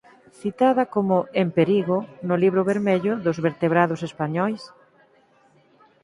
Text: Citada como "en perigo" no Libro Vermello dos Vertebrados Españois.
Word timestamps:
Citada 0.41 0.83
como 0.95 1.17
"en 1.41 1.47
perigo" 1.57 1.97
no 2.27 2.35
Libro 2.43 2.61
Vermello 2.71 3.13
dos 3.25 3.37
Vertebrados 3.47 4.01
Españois. 4.09 4.61